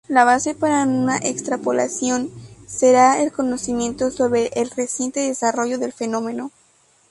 [0.07, 2.31] La base para una extrapolación
[2.65, 6.49] será el conocimiento sobre el reciente desarrollo del fenómeno.